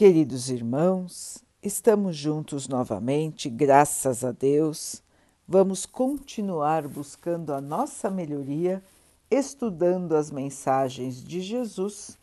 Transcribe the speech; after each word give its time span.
Queridos 0.00 0.48
irmãos, 0.48 1.44
estamos 1.62 2.16
juntos 2.16 2.66
novamente, 2.66 3.50
graças 3.50 4.24
a 4.24 4.32
Deus. 4.32 5.02
Vamos 5.46 5.84
continuar 5.84 6.88
buscando 6.88 7.52
a 7.52 7.60
nossa 7.60 8.08
melhoria, 8.08 8.82
estudando 9.30 10.16
as 10.16 10.30
mensagens 10.30 11.22
de 11.22 11.42
Jesus, 11.42 12.16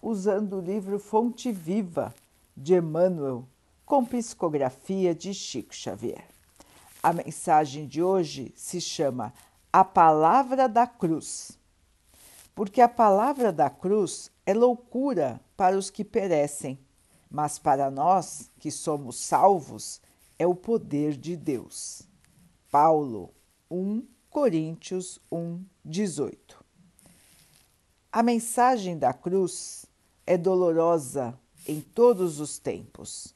usando 0.00 0.58
o 0.58 0.60
livro 0.60 0.96
Fonte 1.00 1.50
Viva 1.50 2.14
de 2.56 2.76
Emmanuel, 2.76 3.48
com 3.84 4.04
psicografia 4.04 5.12
de 5.12 5.34
Chico 5.34 5.74
Xavier. 5.74 6.26
A 7.02 7.12
mensagem 7.12 7.88
de 7.88 8.00
hoje 8.00 8.52
se 8.54 8.80
chama 8.80 9.34
A 9.72 9.82
Palavra 9.82 10.68
da 10.68 10.86
Cruz, 10.86 11.58
porque 12.54 12.80
a 12.80 12.88
palavra 12.88 13.52
da 13.52 13.68
cruz 13.68 14.30
é 14.46 14.54
loucura 14.54 15.40
para 15.56 15.76
os 15.76 15.90
que 15.90 16.04
perecem 16.04 16.78
mas 17.34 17.58
para 17.58 17.90
nós 17.90 18.48
que 18.60 18.70
somos 18.70 19.16
salvos 19.16 20.00
é 20.38 20.46
o 20.46 20.54
poder 20.54 21.16
de 21.16 21.36
Deus. 21.36 22.02
Paulo 22.70 23.34
1 23.68 24.06
Coríntios 24.30 25.18
1, 25.32 25.60
18. 25.84 26.64
A 28.12 28.22
mensagem 28.22 28.96
da 28.96 29.12
cruz 29.12 29.84
é 30.24 30.38
dolorosa 30.38 31.36
em 31.66 31.80
todos 31.80 32.38
os 32.38 32.60
tempos. 32.60 33.34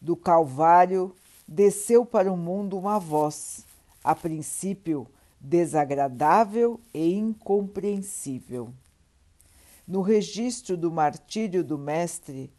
Do 0.00 0.16
Calvário 0.16 1.14
desceu 1.46 2.06
para 2.06 2.32
o 2.32 2.38
mundo 2.38 2.78
uma 2.78 2.98
voz, 2.98 3.66
a 4.02 4.14
princípio 4.14 5.06
desagradável 5.38 6.80
e 6.94 7.12
incompreensível. 7.12 8.72
No 9.86 10.00
registro 10.00 10.78
do 10.78 10.90
martírio 10.90 11.62
do 11.62 11.76
Mestre, 11.76 12.50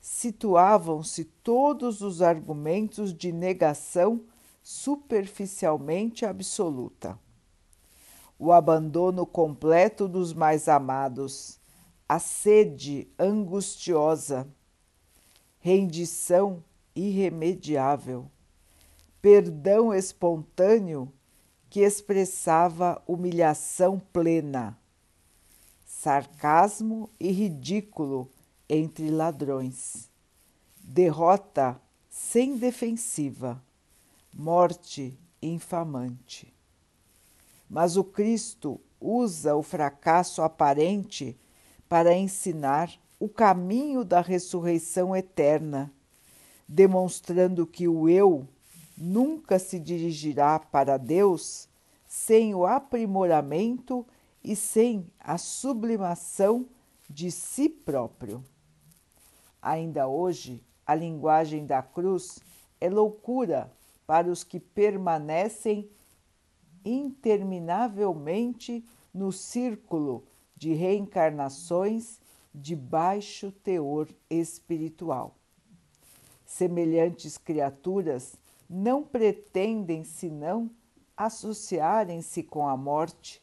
situavam-se 0.00 1.24
todos 1.24 2.00
os 2.00 2.22
argumentos 2.22 3.12
de 3.12 3.32
negação 3.32 4.22
superficialmente 4.62 6.24
absoluta. 6.24 7.18
O 8.38 8.52
abandono 8.52 9.26
completo 9.26 10.06
dos 10.06 10.32
mais 10.32 10.68
amados, 10.68 11.58
a 12.08 12.18
sede 12.18 13.08
angustiosa, 13.18 14.46
rendição 15.58 16.62
irremediável, 16.94 18.30
perdão 19.20 19.92
espontâneo 19.92 21.12
que 21.68 21.80
expressava 21.80 23.02
humilhação 23.06 24.00
plena, 24.12 24.78
sarcasmo 25.84 27.10
e 27.18 27.30
ridículo 27.30 28.30
entre 28.68 29.10
ladrões, 29.10 30.10
derrota 30.82 31.80
sem 32.08 32.56
defensiva, 32.56 33.62
morte 34.32 35.18
infamante. 35.40 36.52
Mas 37.68 37.96
o 37.96 38.04
Cristo 38.04 38.80
usa 39.00 39.54
o 39.54 39.62
fracasso 39.62 40.42
aparente 40.42 41.38
para 41.88 42.14
ensinar 42.14 42.90
o 43.18 43.28
caminho 43.28 44.04
da 44.04 44.20
ressurreição 44.20 45.14
eterna, 45.14 45.92
demonstrando 46.68 47.66
que 47.66 47.88
o 47.88 48.08
eu 48.08 48.46
nunca 48.96 49.58
se 49.58 49.78
dirigirá 49.78 50.58
para 50.58 50.96
Deus 50.96 51.68
sem 52.06 52.54
o 52.54 52.66
aprimoramento 52.66 54.06
e 54.42 54.56
sem 54.56 55.06
a 55.20 55.38
sublimação 55.38 56.66
de 57.08 57.30
si 57.30 57.68
próprio. 57.68 58.42
Ainda 59.60 60.06
hoje, 60.06 60.62
a 60.86 60.94
linguagem 60.94 61.66
da 61.66 61.82
cruz 61.82 62.38
é 62.80 62.88
loucura 62.88 63.70
para 64.06 64.30
os 64.30 64.44
que 64.44 64.58
permanecem 64.58 65.90
interminavelmente 66.84 68.84
no 69.12 69.32
círculo 69.32 70.24
de 70.56 70.72
reencarnações 70.72 72.20
de 72.54 72.74
baixo 72.74 73.52
teor 73.52 74.08
espiritual. 74.30 75.34
Semelhantes 76.44 77.36
criaturas 77.36 78.36
não 78.68 79.02
pretendem 79.02 80.04
senão 80.04 80.70
associarem-se 81.16 82.42
com 82.42 82.66
a 82.66 82.76
morte, 82.76 83.42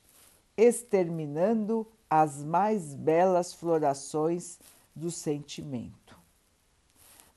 exterminando 0.57 1.87
as 2.09 2.43
mais 2.43 2.93
belas 2.93 3.53
florações 3.53 4.59
do 4.95 5.11
sentimento. 5.11 6.04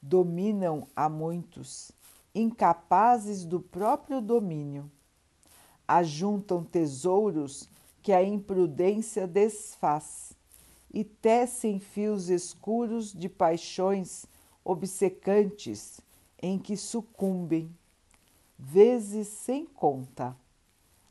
Dominam 0.01 0.87
a 0.95 1.09
muitos, 1.09 1.91
incapazes 2.35 3.45
do 3.45 3.61
próprio 3.61 4.21
domínio. 4.21 4.91
Ajuntam 5.87 6.63
tesouros 6.63 7.69
que 8.01 8.13
a 8.13 8.23
imprudência 8.23 9.27
desfaz 9.27 10.33
e 10.93 11.03
tecem 11.03 11.81
fios 11.81 12.29
escuros 12.29 13.13
de 13.13 13.29
paixões 13.29 14.25
obcecantes 14.65 16.01
em 16.41 16.59
que 16.59 16.77
sucumbem, 16.77 17.75
vezes 18.57 19.27
sem 19.29 19.67
conta, 19.67 20.37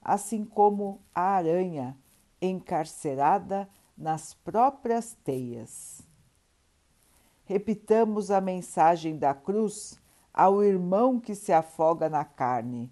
assim 0.02 0.46
como 0.46 1.02
a 1.14 1.22
aranha 1.22 1.98
encarcerada 2.42 3.68
nas 3.98 4.34
próprias 4.34 5.18
teias 5.24 6.07
repitamos 7.48 8.30
a 8.30 8.42
mensagem 8.42 9.18
da 9.18 9.34
cruz 9.34 9.98
ao 10.34 10.62
irmão 10.62 11.18
que 11.18 11.34
se 11.34 11.54
afoga 11.54 12.10
na 12.10 12.26
carne, 12.26 12.92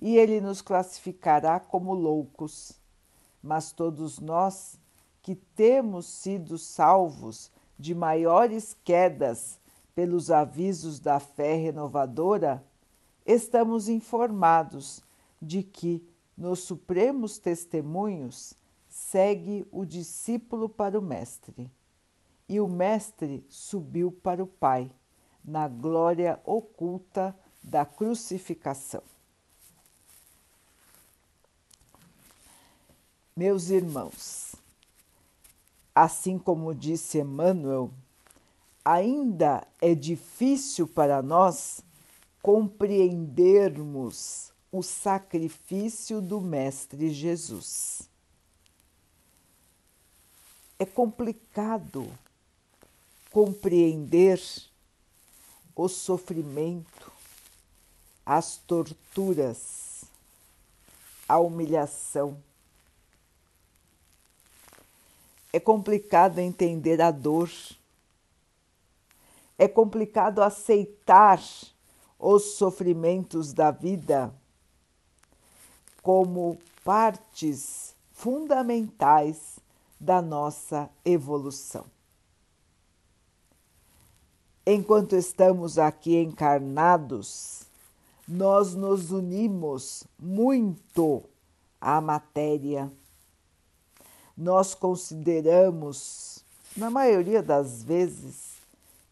e 0.00 0.16
ele 0.16 0.40
nos 0.40 0.62
classificará 0.62 1.60
como 1.60 1.92
loucos. 1.92 2.80
Mas 3.42 3.72
todos 3.72 4.18
nós 4.18 4.80
que 5.20 5.34
temos 5.34 6.06
sido 6.06 6.56
salvos 6.56 7.52
de 7.78 7.94
maiores 7.94 8.74
quedas 8.82 9.60
pelos 9.94 10.30
avisos 10.30 10.98
da 10.98 11.20
fé 11.20 11.54
renovadora, 11.56 12.64
estamos 13.26 13.86
informados 13.86 15.02
de 15.42 15.62
que 15.62 16.02
nos 16.34 16.60
supremos 16.60 17.38
testemunhos 17.38 18.54
segue 18.88 19.66
o 19.70 19.84
discípulo 19.84 20.70
para 20.70 20.98
o 20.98 21.02
Mestre 21.02 21.70
e 22.50 22.60
o 22.60 22.66
Mestre 22.66 23.46
subiu 23.48 24.10
para 24.10 24.42
o 24.42 24.46
Pai, 24.46 24.90
na 25.44 25.68
glória 25.68 26.40
oculta 26.44 27.32
da 27.62 27.86
crucificação. 27.86 29.04
Meus 33.36 33.70
irmãos, 33.70 34.56
assim 35.94 36.40
como 36.40 36.74
disse 36.74 37.20
Emmanuel, 37.20 37.92
ainda 38.84 39.64
é 39.80 39.94
difícil 39.94 40.88
para 40.88 41.22
nós 41.22 41.84
compreendermos 42.42 44.52
o 44.72 44.82
sacrifício 44.82 46.20
do 46.20 46.40
Mestre 46.40 47.10
Jesus. 47.10 48.10
É 50.80 50.84
complicado 50.84 52.10
compreender 53.30 54.42
o 55.74 55.88
sofrimento, 55.88 57.12
as 58.26 58.56
torturas, 58.58 60.04
a 61.28 61.38
humilhação. 61.38 62.36
É 65.52 65.60
complicado 65.60 66.38
entender 66.38 67.00
a 67.00 67.10
dor. 67.10 67.50
É 69.56 69.68
complicado 69.68 70.42
aceitar 70.42 71.40
os 72.18 72.56
sofrimentos 72.56 73.52
da 73.52 73.70
vida 73.70 74.34
como 76.02 76.58
partes 76.84 77.94
fundamentais 78.12 79.58
da 79.98 80.20
nossa 80.20 80.90
evolução 81.04 81.86
enquanto 84.66 85.16
estamos 85.16 85.78
aqui 85.78 86.16
encarnados, 86.16 87.62
nós 88.26 88.74
nos 88.74 89.10
unimos 89.10 90.04
muito 90.18 91.22
à 91.80 92.00
matéria. 92.00 92.90
Nós 94.36 94.74
consideramos, 94.74 96.44
na 96.76 96.88
maioria 96.90 97.42
das 97.42 97.82
vezes, 97.82 98.58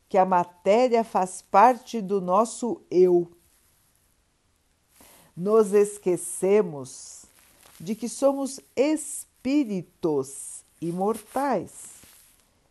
que 0.08 0.16
a 0.16 0.24
matéria 0.24 1.02
faz 1.04 1.42
parte 1.42 2.00
do 2.00 2.20
nosso 2.20 2.80
eu. 2.90 3.30
Nos 5.36 5.72
esquecemos 5.72 7.24
de 7.78 7.94
que 7.94 8.08
somos 8.08 8.60
espíritos 8.74 10.62
imortais 10.80 11.72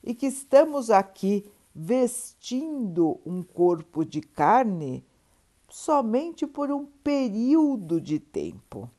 e 0.04 0.16
que 0.16 0.26
estamos 0.26 0.90
aqui 0.90 1.50
vestindo 1.80 3.22
um 3.24 3.44
corpo 3.44 4.04
de 4.04 4.20
carne 4.20 5.06
somente 5.70 6.48
por 6.48 6.72
um 6.72 6.88
período 6.88 8.02
de 8.02 8.20
tempo. 8.20 8.90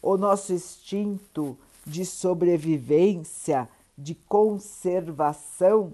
O 0.00 0.16
nosso 0.16 0.54
instinto 0.54 1.58
de 1.86 2.06
sobrevivência, 2.06 3.68
de 3.96 4.14
conservação, 4.14 5.92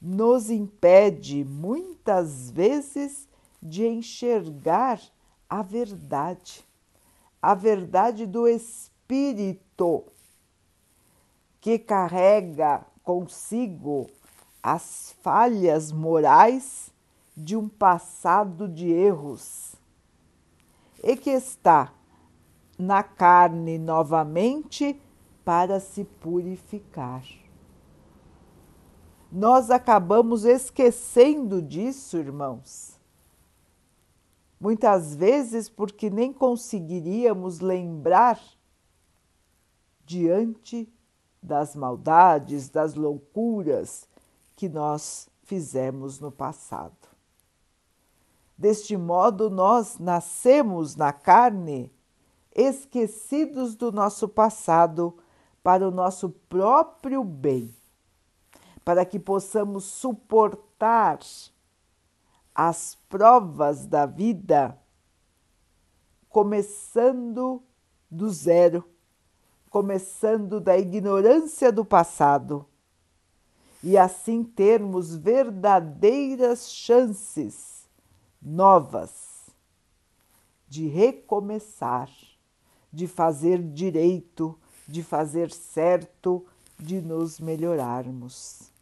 nos 0.00 0.50
impede 0.50 1.44
muitas 1.44 2.48
vezes 2.52 3.28
de 3.60 3.88
enxergar 3.88 5.00
a 5.50 5.62
verdade, 5.62 6.64
a 7.42 7.56
verdade 7.56 8.24
do 8.24 8.46
espírito 8.46 10.04
que 11.60 11.76
carrega 11.76 12.86
consigo 13.06 14.10
as 14.60 15.14
falhas 15.22 15.92
morais 15.92 16.92
de 17.36 17.56
um 17.56 17.68
passado 17.68 18.68
de 18.68 18.90
erros 18.90 19.76
e 21.00 21.16
que 21.16 21.30
está 21.30 21.94
na 22.76 23.04
carne 23.04 23.78
novamente 23.78 25.00
para 25.44 25.78
se 25.78 26.02
purificar. 26.02 27.22
Nós 29.30 29.70
acabamos 29.70 30.44
esquecendo 30.44 31.62
disso, 31.62 32.16
irmãos. 32.16 32.98
Muitas 34.58 35.14
vezes 35.14 35.68
porque 35.68 36.10
nem 36.10 36.32
conseguiríamos 36.32 37.60
lembrar 37.60 38.40
diante 40.04 40.92
das 41.42 41.76
maldades, 41.76 42.68
das 42.68 42.94
loucuras 42.94 44.08
que 44.56 44.68
nós 44.68 45.28
fizemos 45.44 46.18
no 46.18 46.32
passado. 46.32 47.06
Deste 48.58 48.96
modo, 48.96 49.50
nós 49.50 49.98
nascemos 49.98 50.96
na 50.96 51.12
carne, 51.12 51.92
esquecidos 52.54 53.74
do 53.74 53.92
nosso 53.92 54.26
passado 54.28 55.16
para 55.62 55.86
o 55.86 55.90
nosso 55.90 56.30
próprio 56.30 57.22
bem, 57.22 57.74
para 58.82 59.04
que 59.04 59.18
possamos 59.18 59.84
suportar 59.84 61.18
as 62.54 62.94
provas 63.08 63.84
da 63.86 64.06
vida, 64.06 64.78
começando 66.30 67.62
do 68.10 68.30
zero, 68.30 68.82
começando 69.76 70.58
da 70.58 70.78
ignorância 70.78 71.70
do 71.70 71.84
passado, 71.84 72.64
e 73.84 73.94
assim 73.98 74.42
termos 74.42 75.14
verdadeiras 75.14 76.70
chances 76.70 77.86
novas, 78.40 79.50
de 80.66 80.88
recomeçar, 80.88 82.08
de 82.90 83.06
fazer 83.06 83.62
direito, 83.62 84.58
de 84.88 85.02
fazer 85.02 85.50
certo, 85.50 86.46
de 86.78 87.02
nos 87.02 87.38
melhorarmos. 87.38 88.72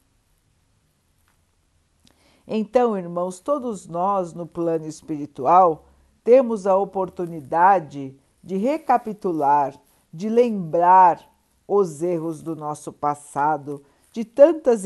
Então, 2.46 2.96
irmãos, 2.96 3.40
todos 3.40 3.88
nós 3.88 4.32
no 4.32 4.46
plano 4.46 4.86
espiritual 4.86 5.86
temos 6.22 6.68
a 6.68 6.76
oportunidade 6.76 8.16
de 8.40 8.56
recapitular, 8.56 9.76
de 10.14 10.28
lembrar 10.28 11.28
os 11.68 12.02
erros 12.02 12.42
do 12.42 12.56
nosso 12.56 12.92
passado, 12.92 13.84
de 14.12 14.24
tantas, 14.24 14.84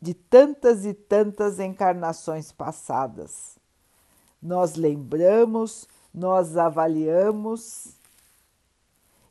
de 0.00 0.14
tantas 0.14 0.84
e 0.84 0.94
tantas 0.94 1.60
encarnações 1.60 2.50
passadas 2.50 3.62
nós 4.44 4.74
lembramos, 4.74 5.88
nós 6.12 6.58
avaliamos 6.58 7.96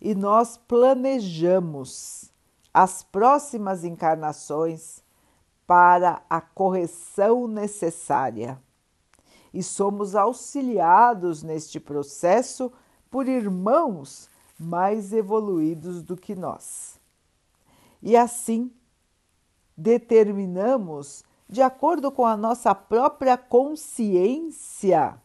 e 0.01 0.15
nós 0.15 0.57
planejamos 0.57 2.31
as 2.73 3.03
próximas 3.03 3.83
encarnações 3.83 5.03
para 5.67 6.23
a 6.27 6.41
correção 6.41 7.47
necessária. 7.47 8.59
E 9.53 9.61
somos 9.61 10.15
auxiliados 10.15 11.43
neste 11.43 11.79
processo 11.79 12.73
por 13.11 13.27
irmãos 13.27 14.27
mais 14.63 15.13
evoluídos 15.13 16.01
do 16.01 16.15
que 16.15 16.33
nós. 16.35 16.99
E 18.01 18.15
assim 18.15 18.71
determinamos 19.77 21.23
de 21.49 21.61
acordo 21.61 22.11
com 22.11 22.25
a 22.25 22.35
nossa 22.35 22.73
própria 22.73 23.37
consciência, 23.37 25.21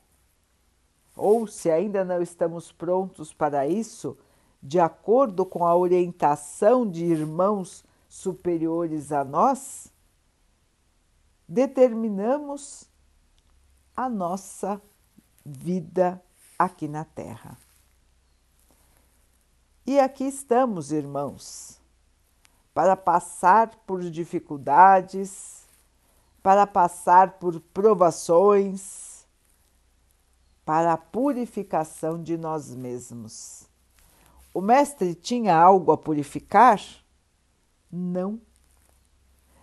ou 1.16 1.46
se 1.46 1.70
ainda 1.70 2.04
não 2.04 2.20
estamos 2.20 2.70
prontos 2.70 3.32
para 3.32 3.66
isso, 3.66 4.16
de 4.62 4.78
acordo 4.78 5.46
com 5.46 5.64
a 5.64 5.74
orientação 5.74 6.88
de 6.88 7.04
irmãos 7.04 7.84
superiores 8.08 9.12
a 9.12 9.24
nós, 9.24 9.92
determinamos 11.48 12.88
a 13.96 14.08
nossa 14.08 14.80
vida 15.44 16.22
aqui 16.58 16.86
na 16.86 17.04
Terra. 17.04 17.56
E 19.88 19.98
aqui 19.98 20.24
estamos, 20.24 20.92
irmãos, 20.92 21.80
para 22.74 22.94
passar 22.94 23.74
por 23.86 24.02
dificuldades, 24.02 25.66
para 26.42 26.66
passar 26.66 27.38
por 27.38 27.58
provações, 27.58 29.26
para 30.62 30.92
a 30.92 30.98
purificação 30.98 32.22
de 32.22 32.36
nós 32.36 32.68
mesmos. 32.76 33.66
O 34.52 34.60
Mestre 34.60 35.14
tinha 35.14 35.56
algo 35.56 35.90
a 35.90 35.96
purificar? 35.96 36.82
Não. 37.90 38.38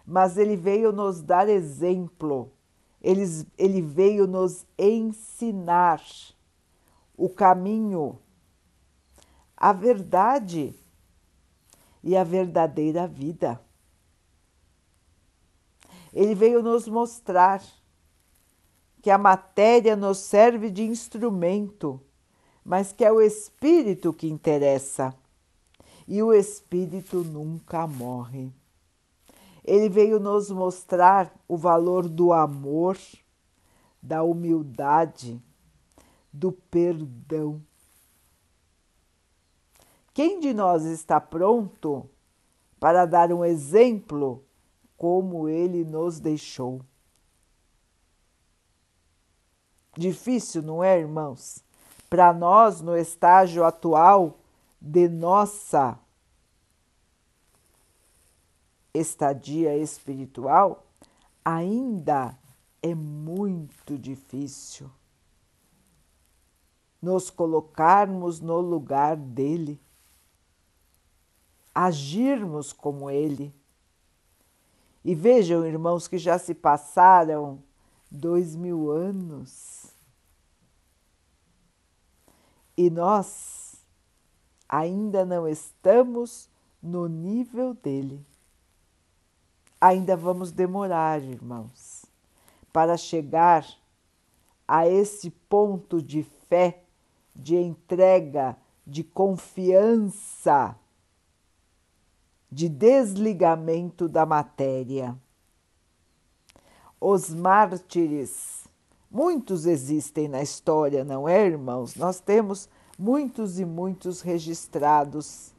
Mas 0.04 0.39
ele 0.39 0.57
veio 0.57 0.92
nos 0.92 1.22
dar 1.22 1.48
exemplo, 1.48 2.51
ele, 3.00 3.25
ele 3.60 3.80
veio 3.80 4.25
nos 4.25 4.66
ensinar 4.75 6.01
o 7.16 7.30
caminho, 7.30 8.18
a 9.57 9.71
verdade 9.71 10.75
e 12.03 12.15
a 12.15 12.23
verdadeira 12.23 13.07
vida. 13.07 13.59
Ele 16.13 16.33
veio 16.33 16.63
nos 16.63 16.87
mostrar 16.87 17.61
que 19.01 19.12
a 19.12 19.17
matéria 19.17 19.95
nos 19.95 20.17
serve 20.19 20.71
de 20.71 20.83
instrumento, 20.83 22.01
mas 22.63 22.91
que 22.91 23.03
é 23.03 23.12
o 23.12 23.21
espírito 23.21 24.13
que 24.13 24.27
interessa. 24.27 25.13
E 26.07 26.21
o 26.24 26.33
espírito 26.33 27.24
nunca 27.24 27.85
morre. 27.85 28.51
Ele 29.63 29.89
veio 29.89 30.19
nos 30.19 30.51
mostrar 30.51 31.33
o 31.47 31.57
valor 31.57 32.07
do 32.07 32.31
amor, 32.31 32.97
da 34.01 34.24
humildade, 34.24 35.41
do 36.31 36.51
perdão. 36.51 37.62
Quem 40.15 40.39
de 40.39 40.53
nós 40.53 40.86
está 40.86 41.19
pronto 41.19 42.10
para 42.79 43.05
dar 43.05 43.34
um 43.34 43.43
exemplo 43.43 44.41
como 44.95 45.50
ele 45.50 45.84
nos 45.84 46.22
deixou. 46.22 46.79
Difícil, 49.98 50.62
não 50.62 50.81
é, 50.81 50.98
irmãos? 50.98 51.62
Para 52.10 52.34
nós, 52.34 52.79
no 52.79 52.95
estágio 52.95 53.65
atual 53.65 54.39
de 54.79 55.10
nossa 55.10 56.00
estadia 58.93 59.77
espiritual, 59.77 60.86
ainda 61.43 62.39
é 62.81 62.95
muito 62.95 63.98
difícil 63.98 64.89
nos 67.01 67.29
colocarmos 67.29 68.39
no 68.39 68.62
lugar 68.62 69.17
dele, 69.17 69.77
agirmos 71.75 72.72
como 72.72 73.10
ele. 73.10 73.53
E 75.03 75.13
vejam, 75.13 75.65
irmãos, 75.65 76.08
que 76.08 76.17
já 76.17 76.39
se 76.39 76.55
passaram 76.55 77.62
dois 78.10 78.55
mil 78.55 78.89
anos. 78.89 79.94
E 82.77 82.89
nós 82.89 83.75
ainda 84.67 85.25
não 85.25 85.48
estamos 85.48 86.50
no 86.82 87.08
nível 87.08 87.74
dele. 87.74 88.25
Ainda 89.79 90.15
vamos 90.15 90.51
demorar, 90.51 91.22
irmãos, 91.22 92.05
para 92.72 92.98
chegar 92.98 93.67
a 94.67 94.88
esse 94.88 95.29
ponto 95.29 96.01
de 96.01 96.24
fé, 96.24 96.84
de 97.36 97.55
entrega, 97.55 98.58
de 98.88 99.03
confiança 99.03 100.75
de 102.55 102.69
desligamento 102.69 104.07
da 104.07 104.25
matéria. 104.25 105.13
os 107.01 107.29
mártires. 107.29 108.63
Muitos 109.12 109.65
existem 109.65 110.29
na 110.29 110.41
história, 110.41 111.03
não 111.03 111.27
é, 111.27 111.45
irmãos? 111.45 111.97
Nós 111.97 112.21
temos 112.21 112.69
muitos 112.97 113.59
e 113.59 113.65
muitos 113.65 114.21
registrados. 114.21 115.53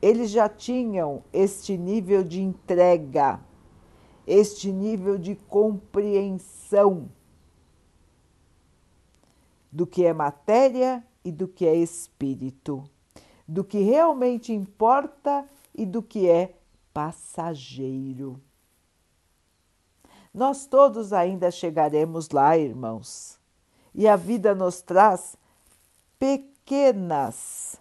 Eles 0.00 0.30
já 0.30 0.48
tinham 0.48 1.24
este 1.32 1.76
nível 1.76 2.22
de 2.22 2.40
entrega, 2.40 3.40
este 4.28 4.70
nível 4.70 5.18
de 5.18 5.34
compreensão 5.34 7.10
do 9.72 9.84
que 9.84 10.04
é 10.04 10.12
matéria 10.12 11.04
e 11.24 11.32
do 11.32 11.48
que 11.48 11.66
é 11.66 11.74
espírito, 11.74 12.84
do 13.48 13.64
que 13.64 13.78
realmente 13.78 14.52
importa 14.52 15.48
e 15.74 15.86
do 15.86 16.02
que 16.02 16.28
é 16.28 16.54
passageiro. 16.92 18.38
Nós 20.34 20.66
todos 20.66 21.12
ainda 21.14 21.50
chegaremos 21.50 22.28
lá, 22.28 22.58
irmãos, 22.58 23.40
e 23.94 24.06
a 24.06 24.14
vida 24.16 24.54
nos 24.54 24.82
traz 24.82 25.34
pequenas 26.18 27.80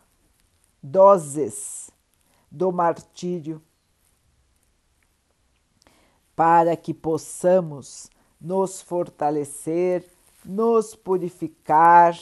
doses 0.82 1.92
do 2.50 2.72
martírio 2.72 3.62
para 6.34 6.78
que 6.78 6.94
possamos 6.94 8.10
nos 8.40 8.82
fortalecer, 8.82 10.08
nos 10.46 10.96
purificar 10.96 12.18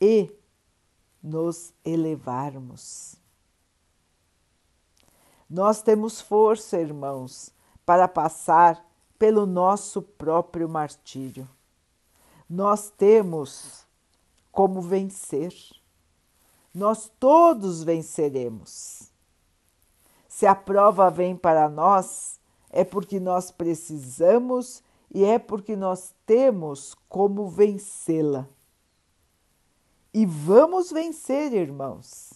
e 0.00 0.32
nos 1.26 1.74
elevarmos. 1.84 3.16
Nós 5.50 5.82
temos 5.82 6.20
força, 6.20 6.80
irmãos, 6.80 7.52
para 7.84 8.06
passar 8.06 8.86
pelo 9.18 9.44
nosso 9.44 10.00
próprio 10.00 10.68
martírio. 10.68 11.48
Nós 12.48 12.90
temos 12.90 13.84
como 14.52 14.80
vencer. 14.80 15.52
Nós 16.72 17.10
todos 17.18 17.82
venceremos. 17.82 19.10
Se 20.28 20.46
a 20.46 20.54
prova 20.54 21.10
vem 21.10 21.34
para 21.34 21.68
nós, 21.68 22.38
é 22.70 22.84
porque 22.84 23.18
nós 23.18 23.50
precisamos 23.50 24.80
e 25.12 25.24
é 25.24 25.40
porque 25.40 25.74
nós 25.74 26.14
temos 26.24 26.94
como 27.08 27.48
vencê-la. 27.48 28.48
E 30.16 30.24
vamos 30.24 30.90
vencer, 30.90 31.52
irmãos. 31.52 32.32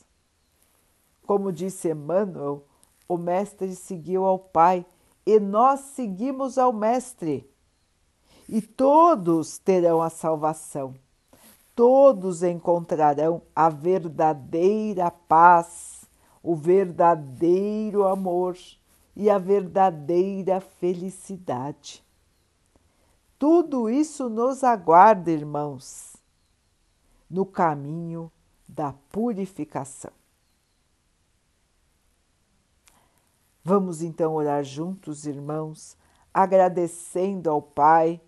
Como 1.27 1.51
disse 1.51 1.91
Emmanuel, 1.91 2.67
o 3.09 3.17
Mestre 3.17 3.75
seguiu 3.75 4.25
ao 4.25 4.39
Pai 4.39 4.85
e 5.25 5.41
nós 5.41 5.81
seguimos 5.81 6.59
ao 6.59 6.73
Mestre. 6.73 7.49
E 8.49 8.61
todos 8.61 9.59
terão 9.59 10.03
a 10.03 10.11
salvação 10.11 10.95
todos 11.81 12.43
encontrarão 12.43 13.41
a 13.57 13.71
verdadeira 13.71 15.11
paz, 15.11 16.05
o 16.43 16.55
verdadeiro 16.55 18.07
amor 18.07 18.55
e 19.17 19.31
a 19.31 19.39
verdadeira 19.39 20.61
felicidade. 20.61 22.05
Tudo 23.39 23.89
isso 23.89 24.29
nos 24.29 24.63
aguarda, 24.63 25.31
irmãos, 25.31 26.10
no 27.31 27.47
caminho 27.47 28.31
da 28.69 28.93
purificação. 28.93 30.13
Vamos 33.63 34.03
então 34.03 34.35
orar 34.35 34.65
juntos, 34.65 35.27
irmãos, 35.27 35.97
agradecendo 36.33 37.49
ao 37.51 37.63
Pai 37.63 38.21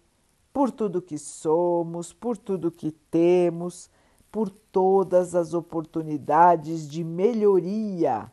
por 0.53 0.71
tudo 0.71 1.03
que 1.03 1.19
somos, 1.19 2.13
por 2.13 2.37
tudo 2.37 2.71
que 2.71 2.93
temos, 2.93 3.91
por 4.31 4.51
todas 4.51 5.35
as 5.35 5.55
oportunidades 5.55 6.89
de 6.89 7.03
melhoria 7.03 8.31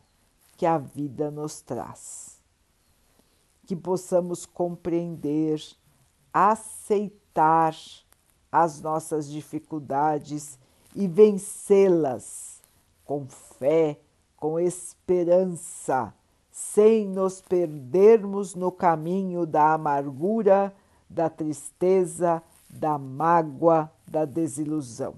que 0.58 0.66
a 0.66 0.78
vida 0.78 1.32
nos 1.32 1.62
traz. 1.62 2.42
Que 3.66 3.76
possamos 3.76 4.46
compreender, 4.46 5.62
aceitar 6.34 7.74
as 8.52 8.82
nossas 8.82 9.30
dificuldades 9.30 10.58
e 10.96 11.08
vencê-las 11.08 12.62
com 13.06 13.28
fé, 13.28 14.00
com 14.36 14.60
esperança, 14.60 16.14
sem 16.52 17.08
nos 17.08 17.42
perdermos 17.42 18.56
no 18.56 18.72
caminho 18.72 19.46
da 19.46 19.74
amargura 19.74 20.74
da 21.10 21.30
tristeza, 21.30 22.44
da 22.70 22.98
mágoa, 22.98 23.92
da 24.08 24.26
desilusão. 24.26 25.16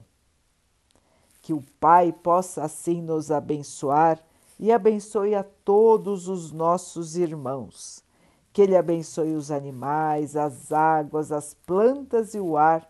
Que 1.42 1.54
o 1.54 1.62
Pai 1.80 2.14
possa 2.14 2.64
assim 2.64 3.02
nos 3.02 3.30
abençoar 3.30 4.20
e 4.60 4.72
abençoe 4.72 5.36
a 5.36 5.44
todos 5.44 6.28
os 6.28 6.52
nossos 6.52 7.18
irmãos. 7.18 8.04
Que 8.54 8.62
Ele 8.62 8.78
abençoe 8.78 9.34
os 9.34 9.52
animais, 9.52 10.36
as 10.36 10.72
águas, 10.72 11.32
as 11.32 11.54
plantas 11.54 12.34
e 12.34 12.40
o 12.40 12.56
ar 12.56 12.90